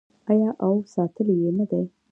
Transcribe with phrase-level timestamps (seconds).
[0.31, 1.83] آیا او ساتلی یې نه دی؟